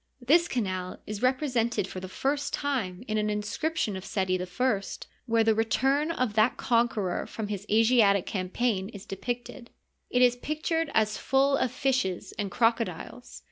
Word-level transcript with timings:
This 0.19 0.47
canal 0.47 0.99
is 1.05 1.19
repre 1.19 1.41
sented 1.41 1.85
for 1.85 1.99
the 1.99 2.09
first 2.09 2.53
time 2.53 3.03
in 3.07 3.19
an 3.19 3.29
inscription 3.29 3.95
of 3.95 4.03
Seti 4.03 4.41
I, 4.41 4.81
where 5.27 5.43
the 5.43 5.53
return 5.53 6.09
of 6.09 6.33
that 6.33 6.57
conqueror 6.57 7.27
from 7.27 7.49
his 7.49 7.67
Asiatic 7.69 8.25
campaign 8.25 8.89
is 8.89 9.05
depicted. 9.05 9.69
It 10.09 10.23
is 10.23 10.37
pictured 10.37 10.89
as 10.95 11.19
full 11.19 11.55
of 11.55 11.71
fishes 11.71 12.33
and 12.39 12.49
crocodiles. 12.49 13.39